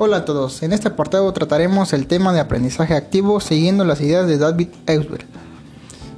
[0.00, 4.28] Hola a todos, en este apartado trataremos el tema de aprendizaje activo siguiendo las ideas
[4.28, 5.26] de David Eusberg.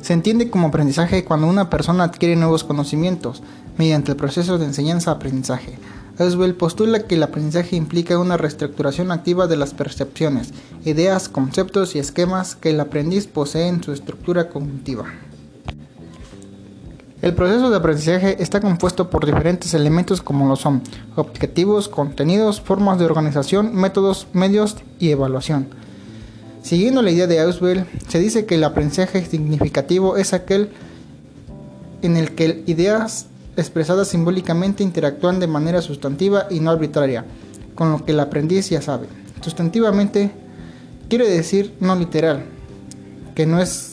[0.03, 3.43] Se entiende como aprendizaje cuando una persona adquiere nuevos conocimientos
[3.79, 5.79] mediante el proceso de enseñanza-aprendizaje.
[6.19, 10.51] Eusberg postula que el aprendizaje implica una reestructuración activa de las percepciones,
[10.85, 15.07] ideas, conceptos y esquemas que el aprendiz posee en su estructura cognitiva.
[17.23, 20.83] El proceso de aprendizaje está compuesto por diferentes elementos como lo son
[21.17, 25.69] objetivos, contenidos, formas de organización, métodos, medios y evaluación.
[26.63, 30.71] Siguiendo la idea de Auswell, se dice que el aprendizaje significativo es aquel
[32.01, 37.27] en el que ideas expresadas simbólicamente interactúan de manera sustantiva y no arbitraria,
[37.75, 39.09] con lo que el aprendiz ya sabe.
[39.43, 40.31] Sustantivamente
[41.11, 42.45] quiere decir no literal,
[43.35, 43.90] que no es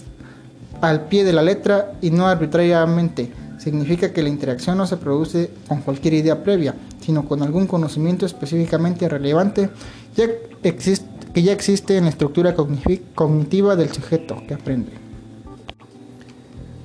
[0.81, 3.31] al pie de la letra y no arbitrariamente.
[3.57, 8.25] Significa que la interacción no se produce con cualquier idea previa, sino con algún conocimiento
[8.25, 9.69] específicamente relevante
[10.15, 14.91] que ya existe en la estructura cognitiva del sujeto que aprende.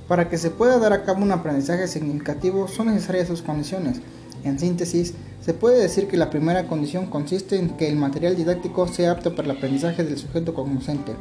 [0.07, 4.01] Para que se pueda dar a cabo un aprendizaje significativo son necesarias sus condiciones.
[4.43, 8.87] En síntesis, se puede decir que la primera condición consiste en que el material didáctico
[8.87, 11.13] sea apto para el aprendizaje del sujeto cognoscente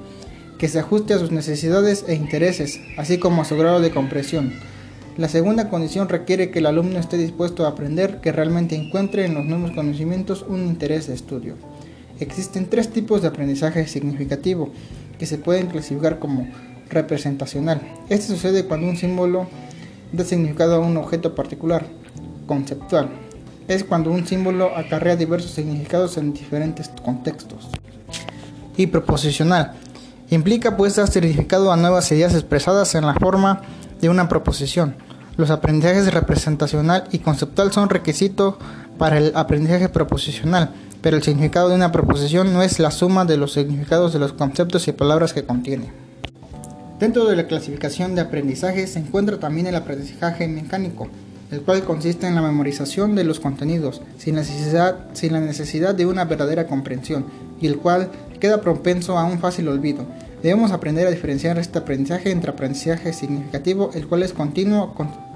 [0.62, 4.52] que se ajuste a sus necesidades e intereses, así como a su grado de comprensión.
[5.16, 9.34] La segunda condición requiere que el alumno esté dispuesto a aprender, que realmente encuentre en
[9.34, 11.56] los nuevos conocimientos un interés de estudio.
[12.20, 14.70] Existen tres tipos de aprendizaje significativo
[15.18, 16.48] que se pueden clasificar como
[16.88, 17.80] representacional.
[18.08, 19.48] Este sucede cuando un símbolo
[20.12, 21.86] da significado a un objeto particular.
[22.46, 23.08] Conceptual.
[23.66, 27.68] Es cuando un símbolo acarrea diversos significados en diferentes contextos.
[28.76, 29.74] Y proposicional
[30.32, 33.60] Implica pues dar significado a nuevas ideas expresadas en la forma
[34.00, 34.94] de una proposición.
[35.36, 38.54] Los aprendizajes representacional y conceptual son requisitos
[38.96, 40.70] para el aprendizaje proposicional,
[41.02, 44.32] pero el significado de una proposición no es la suma de los significados de los
[44.32, 45.92] conceptos y palabras que contiene.
[46.98, 51.08] Dentro de la clasificación de aprendizaje se encuentra también el aprendizaje mecánico,
[51.50, 56.06] el cual consiste en la memorización de los contenidos sin necesidad, sin la necesidad de
[56.06, 57.26] una verdadera comprensión
[57.60, 60.04] y el cual queda propenso a un fácil olvido.
[60.42, 64.92] Debemos aprender a diferenciar este aprendizaje entre aprendizaje significativo, el cual es continuo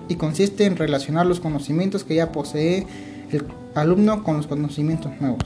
[0.08, 2.86] y consiste en relacionar los conocimientos que ya posee
[3.30, 3.44] el
[3.74, 5.38] alumno con los conocimientos nuevos.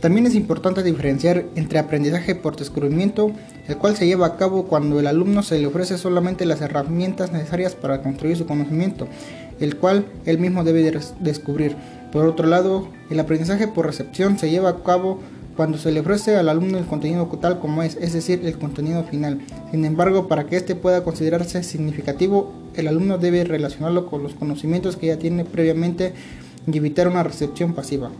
[0.00, 3.32] También es importante diferenciar entre aprendizaje por descubrimiento,
[3.66, 7.32] el cual se lleva a cabo cuando el alumno se le ofrece solamente las herramientas
[7.32, 9.06] necesarias para construir su conocimiento,
[9.58, 11.76] el cual él mismo debe descubrir.
[12.12, 15.20] Por otro lado, el aprendizaje por recepción se lleva a cabo
[15.56, 19.04] cuando se le ofrece al alumno el contenido tal como es, es decir, el contenido
[19.04, 19.40] final.
[19.70, 24.96] Sin embargo, para que éste pueda considerarse significativo, el alumno debe relacionarlo con los conocimientos
[24.96, 26.12] que ya tiene previamente
[26.66, 28.10] y evitar una recepción pasiva.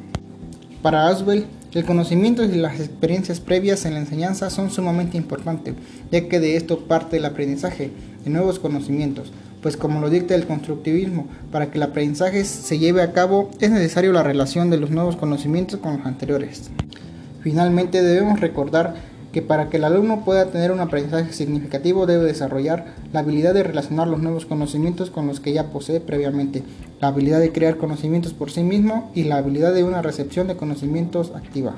[0.83, 5.75] Para Aswell, el conocimiento y las experiencias previas en la enseñanza son sumamente importantes,
[6.11, 7.91] ya que de esto parte el aprendizaje
[8.25, 9.31] de nuevos conocimientos,
[9.61, 13.71] pues como lo dicta el constructivismo, para que el aprendizaje se lleve a cabo es
[13.71, 16.71] necesario la relación de los nuevos conocimientos con los anteriores.
[17.43, 18.95] Finalmente, debemos recordar
[19.33, 23.65] que para que el alumno pueda tener un aprendizaje significativo debe desarrollar la habilidad de
[23.65, 26.63] relacionar los nuevos conocimientos con los que ya posee previamente,
[27.01, 30.57] la habilidad de crear conocimientos por sí mismo y la habilidad de una recepción de
[30.57, 31.75] conocimientos activa.